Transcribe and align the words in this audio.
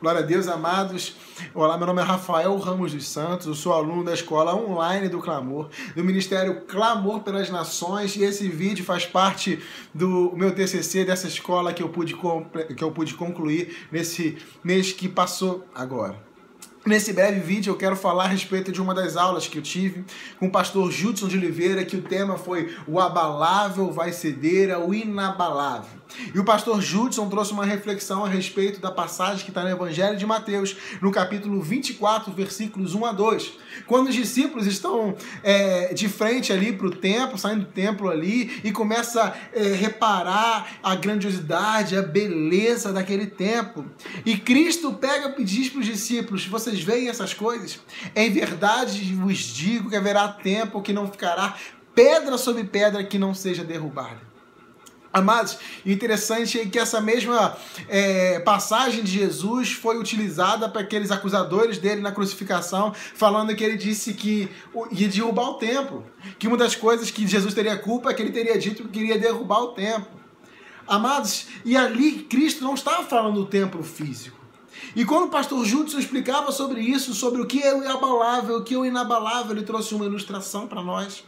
Glória 0.00 0.22
a 0.22 0.24
Deus, 0.24 0.48
amados. 0.48 1.14
Olá, 1.54 1.76
meu 1.76 1.86
nome 1.86 2.00
é 2.00 2.04
Rafael 2.04 2.56
Ramos 2.56 2.94
dos 2.94 3.06
Santos, 3.06 3.46
eu 3.46 3.54
sou 3.54 3.74
aluno 3.74 4.02
da 4.02 4.14
escola 4.14 4.56
online 4.56 5.10
do 5.10 5.18
Clamor, 5.18 5.68
do 5.94 6.02
Ministério 6.02 6.62
Clamor 6.62 7.20
pelas 7.20 7.50
Nações, 7.50 8.16
e 8.16 8.22
esse 8.22 8.48
vídeo 8.48 8.82
faz 8.82 9.04
parte 9.04 9.62
do 9.92 10.32
meu 10.34 10.54
TCC 10.54 11.04
dessa 11.04 11.28
escola 11.28 11.74
que 11.74 11.82
eu 11.82 11.90
pude, 11.90 12.16
que 12.74 12.82
eu 12.82 12.90
pude 12.90 13.12
concluir 13.12 13.88
nesse 13.92 14.38
mês 14.64 14.90
que 14.90 15.06
passou 15.06 15.66
agora. 15.74 16.29
Nesse 16.84 17.12
breve 17.12 17.40
vídeo 17.40 17.70
eu 17.70 17.76
quero 17.76 17.94
falar 17.94 18.24
a 18.24 18.28
respeito 18.28 18.72
de 18.72 18.80
uma 18.80 18.94
das 18.94 19.14
aulas 19.14 19.46
que 19.46 19.58
eu 19.58 19.62
tive 19.62 20.02
com 20.38 20.46
o 20.46 20.50
pastor 20.50 20.90
Judson 20.90 21.28
de 21.28 21.36
Oliveira, 21.36 21.84
que 21.84 21.94
o 21.94 22.00
tema 22.00 22.38
foi 22.38 22.74
o 22.86 22.98
abalável 22.98 23.92
vai 23.92 24.12
ceder 24.12 24.74
ao 24.74 24.94
inabalável. 24.94 26.00
E 26.34 26.38
o 26.38 26.44
pastor 26.44 26.80
Judson 26.80 27.28
trouxe 27.28 27.52
uma 27.52 27.64
reflexão 27.64 28.24
a 28.24 28.28
respeito 28.28 28.80
da 28.80 28.90
passagem 28.90 29.44
que 29.44 29.50
está 29.50 29.62
no 29.62 29.70
Evangelho 29.70 30.16
de 30.16 30.26
Mateus, 30.26 30.76
no 31.00 31.10
capítulo 31.10 31.60
24, 31.60 32.32
versículos 32.32 32.94
1 32.94 33.04
a 33.04 33.12
2. 33.12 33.52
Quando 33.86 34.08
os 34.08 34.14
discípulos 34.14 34.66
estão 34.66 35.14
é, 35.42 35.94
de 35.94 36.08
frente 36.08 36.52
ali 36.52 36.72
para 36.72 36.86
o 36.86 36.90
templo, 36.90 37.38
saindo 37.38 37.64
do 37.64 37.72
templo 37.72 38.08
ali, 38.08 38.60
e 38.64 38.72
começa 38.72 39.22
a 39.22 39.36
é, 39.52 39.72
reparar 39.72 40.78
a 40.82 40.94
grandiosidade, 40.94 41.96
a 41.96 42.02
beleza 42.02 42.92
daquele 42.92 43.26
templo. 43.26 43.88
E 44.24 44.36
Cristo 44.36 44.92
pega 44.94 45.34
e 45.38 45.44
diz 45.44 45.68
para 45.68 45.80
os 45.80 45.86
discípulos: 45.86 46.46
Vocês 46.46 46.69
veem 46.78 47.08
essas 47.08 47.34
coisas? 47.34 47.80
Em 48.14 48.30
verdade 48.30 49.14
vos 49.14 49.38
digo 49.38 49.90
que 49.90 49.96
haverá 49.96 50.28
tempo 50.28 50.80
que 50.80 50.92
não 50.92 51.10
ficará 51.10 51.56
pedra 51.94 52.38
sobre 52.38 52.64
pedra 52.64 53.02
que 53.02 53.18
não 53.18 53.34
seja 53.34 53.64
derrubada. 53.64 54.30
Amados, 55.12 55.58
interessante 55.84 56.60
é 56.60 56.66
que 56.66 56.78
essa 56.78 57.00
mesma 57.00 57.56
é, 57.88 58.38
passagem 58.40 59.02
de 59.02 59.10
Jesus 59.10 59.72
foi 59.72 59.98
utilizada 59.98 60.68
para 60.68 60.82
aqueles 60.82 61.10
acusadores 61.10 61.78
dele 61.78 62.00
na 62.00 62.12
crucificação, 62.12 62.94
falando 62.94 63.54
que 63.56 63.64
ele 63.64 63.76
disse 63.76 64.14
que 64.14 64.48
ia 64.92 65.08
derrubar 65.08 65.50
o 65.50 65.54
templo. 65.54 66.06
Que 66.38 66.46
uma 66.46 66.56
das 66.56 66.76
coisas 66.76 67.10
que 67.10 67.26
Jesus 67.26 67.52
teria 67.54 67.76
culpa 67.76 68.10
é 68.10 68.14
que 68.14 68.22
ele 68.22 68.30
teria 68.30 68.56
dito 68.56 68.84
que 68.84 68.90
queria 68.90 69.18
derrubar 69.18 69.62
o 69.62 69.68
templo. 69.68 70.20
Amados, 70.86 71.48
e 71.64 71.76
ali 71.76 72.22
Cristo 72.22 72.62
não 72.62 72.74
estava 72.74 73.02
falando 73.02 73.34
do 73.34 73.46
templo 73.46 73.82
físico. 73.82 74.39
E 74.94 75.04
quando 75.04 75.26
o 75.26 75.28
pastor 75.28 75.64
Judson 75.64 75.98
explicava 75.98 76.50
sobre 76.52 76.80
isso, 76.80 77.14
sobre 77.14 77.40
o 77.40 77.46
que 77.46 77.62
é 77.62 77.74
o 77.74 77.88
abalável, 77.88 78.56
o 78.56 78.62
que 78.62 78.74
é 78.74 78.78
o 78.78 78.84
inabalável, 78.84 79.52
ele 79.52 79.64
trouxe 79.64 79.94
uma 79.94 80.04
ilustração 80.04 80.66
para 80.66 80.82
nós, 80.82 81.24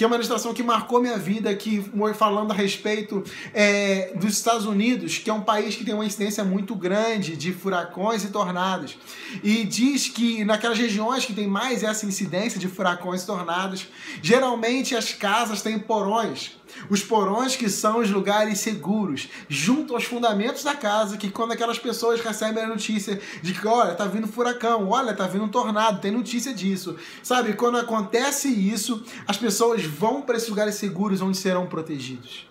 que 0.00 0.04
é 0.04 0.06
uma 0.06 0.16
ilustração 0.16 0.54
que 0.54 0.62
marcou 0.62 0.98
minha 0.98 1.18
vida, 1.18 1.54
que 1.54 1.84
falando 2.14 2.52
a 2.52 2.54
respeito 2.54 3.22
é, 3.52 4.14
dos 4.14 4.32
Estados 4.32 4.64
Unidos, 4.64 5.18
que 5.18 5.28
é 5.28 5.32
um 5.32 5.42
país 5.42 5.76
que 5.76 5.84
tem 5.84 5.92
uma 5.92 6.06
incidência 6.06 6.42
muito 6.42 6.74
grande 6.74 7.36
de 7.36 7.52
furacões 7.52 8.24
e 8.24 8.28
tornados. 8.28 8.96
E 9.44 9.62
diz 9.62 10.08
que 10.08 10.42
naquelas 10.42 10.78
regiões 10.78 11.26
que 11.26 11.34
tem 11.34 11.46
mais 11.46 11.82
essa 11.82 12.06
incidência 12.06 12.58
de 12.58 12.66
furacões 12.66 13.24
e 13.24 13.26
tornados, 13.26 13.88
geralmente 14.22 14.96
as 14.96 15.12
casas 15.12 15.60
têm 15.60 15.78
porões 15.78 16.58
os 16.88 17.02
porões 17.02 17.56
que 17.56 17.68
são 17.68 17.98
os 17.98 18.10
lugares 18.10 18.60
seguros, 18.60 19.28
junto 19.48 19.94
aos 19.94 20.04
fundamentos 20.04 20.62
da 20.62 20.74
casa, 20.74 21.16
que 21.16 21.30
quando 21.30 21.52
aquelas 21.52 21.78
pessoas 21.78 22.20
recebem 22.20 22.62
a 22.62 22.66
notícia 22.66 23.20
de 23.42 23.52
que, 23.54 23.66
olha, 23.66 23.94
tá 23.94 24.06
vindo 24.06 24.28
furacão, 24.28 24.88
olha, 24.88 25.14
tá 25.14 25.26
vindo 25.26 25.44
um 25.44 25.48
tornado, 25.48 26.00
tem 26.00 26.10
notícia 26.10 26.52
disso. 26.52 26.96
Sabe, 27.22 27.54
quando 27.54 27.78
acontece 27.78 28.48
isso, 28.48 29.02
as 29.26 29.36
pessoas 29.36 29.82
vão 29.90 30.22
para 30.22 30.36
esses 30.36 30.48
lugares 30.48 30.76
seguros 30.76 31.20
onde 31.20 31.36
serão 31.36 31.66
protegidos. 31.66 32.48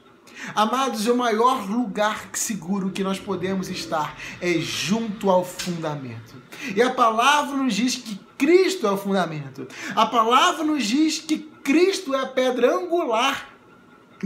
Amados, 0.55 1.07
o 1.07 1.15
maior 1.15 1.69
lugar 1.69 2.29
seguro 2.33 2.91
que 2.91 3.03
nós 3.03 3.19
podemos 3.19 3.69
estar 3.69 4.17
é 4.39 4.53
junto 4.53 5.29
ao 5.29 5.43
fundamento. 5.43 6.35
E 6.75 6.81
a 6.81 6.91
palavra 6.91 7.57
nos 7.57 7.73
diz 7.73 7.95
que 7.95 8.19
Cristo 8.37 8.87
é 8.87 8.91
o 8.91 8.97
fundamento. 8.97 9.67
A 9.95 10.05
palavra 10.05 10.63
nos 10.63 10.85
diz 10.85 11.19
que 11.19 11.39
Cristo 11.63 12.15
é 12.15 12.21
a 12.21 12.25
pedra 12.25 12.73
angular 12.75 13.49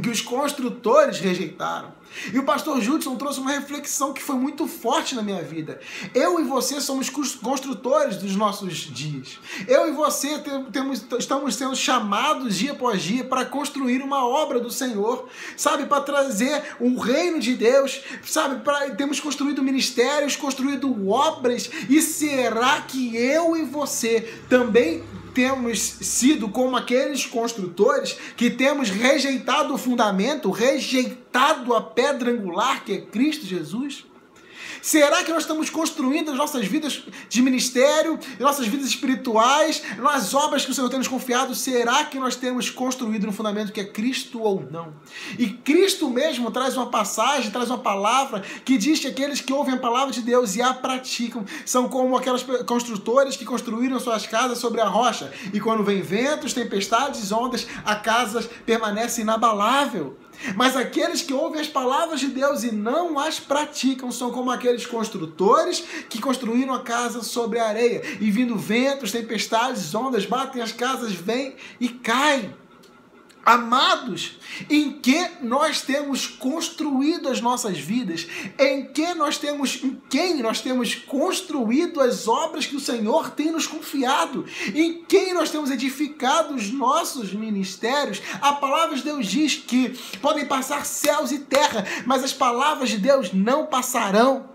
que 0.01 0.09
os 0.09 0.21
construtores 0.21 1.19
rejeitaram. 1.19 1.93
E 2.31 2.37
o 2.37 2.43
pastor 2.43 2.79
Judson 2.81 3.15
trouxe 3.15 3.39
uma 3.39 3.51
reflexão 3.51 4.13
que 4.13 4.21
foi 4.21 4.35
muito 4.35 4.67
forte 4.67 5.15
na 5.15 5.21
minha 5.21 5.41
vida. 5.41 5.79
Eu 6.13 6.39
e 6.39 6.43
você 6.43 6.79
somos 6.79 7.09
construtores 7.09 8.17
dos 8.17 8.35
nossos 8.35 8.75
dias. 8.75 9.39
Eu 9.67 9.87
e 9.87 9.91
você 9.91 10.39
temos, 10.71 11.05
estamos 11.17 11.55
sendo 11.55 11.75
chamados 11.75 12.55
dia 12.55 12.71
após 12.73 13.01
dia 13.01 13.23
para 13.23 13.45
construir 13.45 14.01
uma 14.01 14.25
obra 14.25 14.59
do 14.59 14.69
Senhor, 14.69 15.27
sabe? 15.57 15.85
Para 15.85 16.01
trazer 16.01 16.75
o 16.79 16.99
reino 16.99 17.39
de 17.39 17.55
Deus, 17.55 18.01
sabe? 18.23 18.63
Pra, 18.63 18.91
temos 18.91 19.19
construído 19.19 19.63
ministérios, 19.63 20.35
construído 20.35 21.09
obras. 21.09 21.69
E 21.89 22.01
será 22.01 22.81
que 22.81 23.15
eu 23.15 23.55
e 23.55 23.63
você 23.63 24.21
também 24.49 25.03
temos 25.33 25.79
sido 25.79 26.49
como 26.49 26.77
aqueles 26.77 27.25
construtores 27.25 28.17
que 28.37 28.49
temos 28.49 28.89
rejeitado 28.89 29.73
o 29.73 29.77
fundamento, 29.77 30.51
rejeitado 30.51 31.73
a 31.73 31.81
pedra 31.81 32.31
angular 32.31 32.83
que 32.85 32.93
é 32.93 33.01
Cristo 33.01 33.45
Jesus? 33.45 34.05
Será 34.83 35.23
que 35.23 35.31
nós 35.31 35.43
estamos 35.43 35.69
construindo 35.69 36.29
as 36.29 36.35
nossas 36.35 36.67
vidas 36.67 37.03
de 37.29 37.41
ministério, 37.41 38.19
nossas 38.37 38.67
vidas 38.67 38.87
espirituais, 38.87 39.81
nas 39.97 40.33
obras 40.33 40.65
que 40.65 40.71
o 40.71 40.73
Senhor 40.73 40.89
tem 40.89 40.99
nos 40.99 41.07
confiado? 41.07 41.55
Será 41.55 42.03
que 42.03 42.19
nós 42.19 42.35
temos 42.35 42.69
construído 42.69 43.25
no 43.25 43.31
fundamento 43.31 43.71
que 43.71 43.79
é 43.79 43.85
Cristo 43.85 44.41
ou 44.41 44.67
não? 44.69 44.93
E 45.39 45.47
Cristo 45.47 46.09
mesmo 46.09 46.51
traz 46.51 46.75
uma 46.75 46.87
passagem, 46.87 47.49
traz 47.49 47.69
uma 47.69 47.77
palavra 47.77 48.41
que 48.65 48.77
diz 48.77 48.99
que 48.99 49.07
aqueles 49.07 49.39
que 49.39 49.53
ouvem 49.53 49.75
a 49.75 49.77
palavra 49.77 50.11
de 50.11 50.21
Deus 50.21 50.57
e 50.57 50.61
a 50.61 50.73
praticam 50.73 51.45
são 51.65 51.87
como 51.87 52.17
aquelas 52.17 52.43
construtores 52.65 53.37
que 53.37 53.45
construíram 53.45 54.01
suas 54.01 54.27
casas 54.27 54.57
sobre 54.57 54.81
a 54.81 54.85
rocha. 54.85 55.31
E 55.53 55.61
quando 55.61 55.81
vem 55.81 56.01
ventos, 56.01 56.51
tempestades, 56.51 57.31
ondas, 57.31 57.65
a 57.85 57.95
casa 57.95 58.41
permanece 58.65 59.21
inabalável. 59.21 60.17
Mas 60.55 60.75
aqueles 60.75 61.21
que 61.21 61.33
ouvem 61.33 61.61
as 61.61 61.67
palavras 61.67 62.19
de 62.19 62.27
Deus 62.27 62.63
e 62.63 62.71
não 62.71 63.19
as 63.19 63.39
praticam 63.39 64.11
são 64.11 64.31
como 64.31 64.51
aqueles 64.51 64.85
construtores 64.85 65.83
que 66.09 66.21
construíram 66.21 66.73
a 66.73 66.81
casa 66.81 67.21
sobre 67.21 67.59
a 67.59 67.67
areia. 67.67 68.01
E 68.19 68.29
vindo 68.29 68.57
ventos, 68.57 69.11
tempestades, 69.11 69.93
ondas, 69.93 70.25
batem 70.25 70.61
as 70.61 70.71
casas, 70.71 71.13
vêm 71.13 71.55
e 71.79 71.87
caem. 71.87 72.62
Amados, 73.45 74.37
em 74.69 74.93
que 74.93 75.29
nós 75.41 75.81
temos 75.81 76.27
construído 76.27 77.27
as 77.27 77.41
nossas 77.41 77.77
vidas, 77.77 78.25
em 78.57 78.85
que 78.85 79.13
nós 79.15 79.37
temos, 79.37 79.83
em 79.83 80.01
quem 80.09 80.41
nós 80.41 80.61
temos 80.61 80.95
construído 80.95 81.99
as 81.99 82.25
obras 82.25 82.65
que 82.65 82.77
o 82.77 82.79
Senhor 82.79 83.31
tem 83.31 83.51
nos 83.51 83.67
confiado, 83.67 84.45
em 84.73 85.03
quem 85.03 85.33
nós 85.33 85.51
temos 85.51 85.69
edificado 85.69 86.55
os 86.55 86.71
nossos 86.71 87.33
ministérios. 87.33 88.21
A 88.41 88.53
palavra 88.53 88.95
de 88.95 89.03
Deus 89.03 89.27
diz 89.27 89.55
que 89.55 89.89
podem 90.21 90.45
passar 90.45 90.85
céus 90.85 91.31
e 91.33 91.39
terra, 91.39 91.85
mas 92.05 92.23
as 92.23 92.31
palavras 92.31 92.89
de 92.89 92.97
Deus 92.97 93.33
não 93.33 93.65
passarão. 93.65 94.52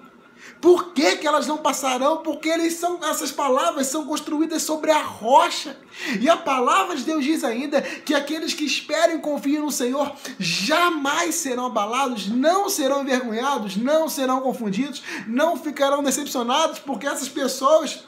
Por 0.60 0.92
que, 0.92 1.16
que 1.16 1.26
elas 1.26 1.46
não 1.46 1.58
passarão? 1.58 2.18
Porque 2.18 2.48
eles 2.48 2.74
são, 2.74 2.98
essas 3.04 3.30
palavras 3.30 3.86
são 3.86 4.06
construídas 4.06 4.62
sobre 4.62 4.90
a 4.90 5.00
rocha. 5.00 5.76
E 6.20 6.28
a 6.28 6.36
palavra 6.36 6.96
de 6.96 7.04
Deus 7.04 7.24
diz 7.24 7.44
ainda 7.44 7.82
que 7.82 8.14
aqueles 8.14 8.54
que 8.54 8.64
esperam 8.64 9.16
e 9.16 9.20
confiam 9.20 9.64
no 9.64 9.72
Senhor 9.72 10.12
jamais 10.38 11.34
serão 11.34 11.66
abalados, 11.66 12.28
não 12.28 12.68
serão 12.68 13.02
envergonhados, 13.02 13.76
não 13.76 14.08
serão 14.08 14.40
confundidos, 14.40 15.02
não 15.26 15.56
ficarão 15.56 16.02
decepcionados, 16.02 16.78
porque 16.78 17.06
essas 17.06 17.28
pessoas 17.28 18.07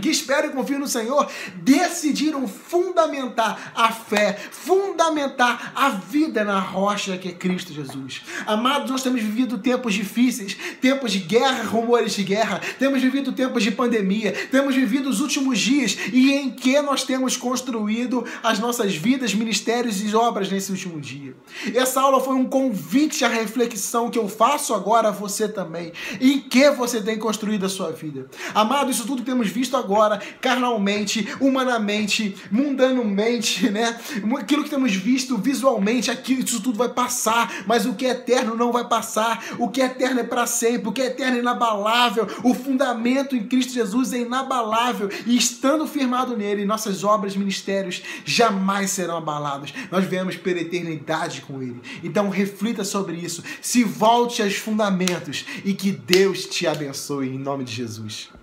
que 0.00 0.10
esperam 0.10 0.48
e 0.48 0.52
confiam 0.52 0.80
no 0.80 0.88
Senhor, 0.88 1.28
decidiram 1.56 2.46
fundamentar 2.48 3.72
a 3.74 3.92
fé, 3.92 4.38
fundamentar 4.50 5.72
a 5.74 5.90
vida 5.90 6.44
na 6.44 6.58
rocha 6.58 7.16
que 7.16 7.28
é 7.28 7.32
Cristo 7.32 7.72
Jesus. 7.72 8.22
Amados, 8.46 8.90
nós 8.90 9.02
temos 9.02 9.20
vivido 9.20 9.58
tempos 9.58 9.94
difíceis, 9.94 10.56
tempos 10.80 11.12
de 11.12 11.20
guerra, 11.20 11.64
rumores 11.64 12.14
de 12.14 12.24
guerra, 12.24 12.60
temos 12.78 13.00
vivido 13.00 13.32
tempos 13.32 13.62
de 13.62 13.70
pandemia, 13.70 14.32
temos 14.50 14.74
vivido 14.74 15.08
os 15.08 15.20
últimos 15.20 15.58
dias 15.58 15.96
e 16.12 16.32
em 16.32 16.50
que 16.50 16.80
nós 16.82 17.04
temos 17.04 17.36
construído 17.36 18.24
as 18.42 18.58
nossas 18.58 18.94
vidas, 18.94 19.34
ministérios 19.34 20.02
e 20.02 20.14
obras 20.14 20.50
nesse 20.50 20.70
último 20.70 21.00
dia. 21.00 21.34
Essa 21.74 22.00
aula 22.00 22.20
foi 22.20 22.34
um 22.34 22.46
convite 22.46 23.24
à 23.24 23.28
reflexão 23.28 24.10
que 24.10 24.18
eu 24.18 24.28
faço 24.28 24.74
agora 24.74 25.08
a 25.08 25.12
você 25.12 25.48
também. 25.48 25.92
Em 26.20 26.40
que 26.40 26.70
você 26.70 27.00
tem 27.00 27.18
construído 27.18 27.66
a 27.66 27.68
sua 27.68 27.92
vida? 27.92 28.26
Amado, 28.54 28.90
isso 28.90 29.06
tudo 29.06 29.22
que 29.22 29.30
temos 29.30 29.48
visto 29.48 29.76
agora 29.76 29.83
agora, 29.84 30.20
carnalmente, 30.40 31.28
humanamente, 31.40 32.36
mundanamente, 32.50 33.70
né? 33.70 33.98
Aquilo 34.38 34.64
que 34.64 34.70
temos 34.70 34.94
visto 34.94 35.36
visualmente, 35.36 36.10
aquilo, 36.10 36.42
isso 36.42 36.60
tudo 36.60 36.78
vai 36.78 36.88
passar, 36.88 37.64
mas 37.66 37.84
o 37.86 37.94
que 37.94 38.06
é 38.06 38.10
eterno 38.10 38.56
não 38.56 38.72
vai 38.72 38.88
passar. 38.88 39.44
O 39.58 39.68
que 39.68 39.82
é 39.82 39.86
eterno 39.86 40.20
é 40.20 40.24
para 40.24 40.46
sempre, 40.46 40.88
o 40.88 40.92
que 40.92 41.02
é 41.02 41.06
eterno 41.06 41.36
é 41.36 41.40
inabalável. 41.40 42.26
O 42.42 42.54
fundamento 42.54 43.36
em 43.36 43.44
Cristo 43.44 43.74
Jesus 43.74 44.12
é 44.12 44.18
inabalável 44.18 45.10
e 45.26 45.36
estando 45.36 45.86
firmado 45.86 46.36
nele, 46.36 46.64
nossas 46.64 47.04
obras, 47.04 47.36
ministérios 47.36 48.02
jamais 48.24 48.90
serão 48.90 49.18
abalados. 49.18 49.74
Nós 49.90 50.04
vemos 50.04 50.36
pela 50.36 50.60
eternidade 50.60 51.42
com 51.42 51.62
ele. 51.62 51.80
Então 52.02 52.28
reflita 52.30 52.84
sobre 52.84 53.16
isso, 53.16 53.42
se 53.60 53.84
volte 53.84 54.42
aos 54.42 54.54
fundamentos 54.54 55.44
e 55.64 55.74
que 55.74 55.92
Deus 55.92 56.46
te 56.46 56.66
abençoe 56.66 57.28
em 57.28 57.38
nome 57.38 57.64
de 57.64 57.72
Jesus. 57.72 58.34